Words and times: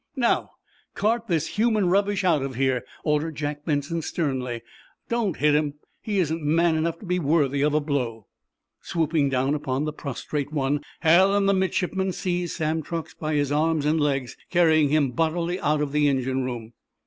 "Now, 0.15 0.53
cart 0.95 1.27
this 1.27 1.45
human 1.59 1.87
rubbish 1.87 2.23
out 2.23 2.41
of 2.41 2.55
here!" 2.55 2.83
ordered 3.03 3.35
Jack 3.35 3.65
Benson, 3.65 4.01
sternly. 4.01 4.63
"Don't 5.09 5.37
hit 5.37 5.53
him—he 5.53 6.17
isn't 6.17 6.41
man 6.41 6.75
enough 6.75 6.97
to 7.01 7.05
be 7.05 7.19
worthy 7.19 7.61
of 7.61 7.75
a 7.75 7.79
blow!" 7.79 8.25
Swooping 8.81 9.29
down 9.29 9.53
upon 9.53 9.85
the 9.85 9.93
prostrate 9.93 10.51
one, 10.51 10.81
Hal 11.01 11.35
and 11.35 11.47
the 11.47 11.53
midshipmen 11.53 12.13
seized 12.13 12.55
Sam 12.57 12.81
Truax 12.81 13.13
by 13.13 13.35
his 13.35 13.51
arms 13.51 13.85
and 13.85 14.01
legs, 14.01 14.35
carrying 14.49 14.89
him 14.89 15.11
bodily 15.11 15.59
out 15.59 15.81
of 15.81 15.91
the 15.91 16.07
engine 16.07 16.43
room. 16.45 16.73